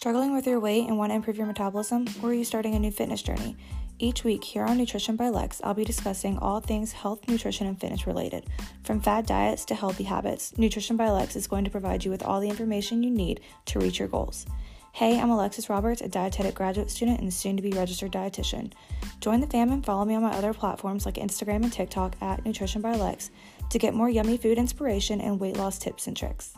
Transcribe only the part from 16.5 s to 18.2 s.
graduate student and soon to be registered